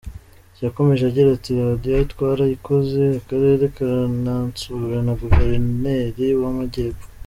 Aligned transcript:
Yakomeje 0.63 1.03
agira 1.09 1.27
ati 1.37 1.51
“Radio 1.67 1.93
twarayikoze, 2.13 3.01
Akarere 3.19 3.63
karanansura 3.75 4.95
na 5.05 5.13
guverineri 5.21 6.25
w’Amajyepfo. 6.41 7.05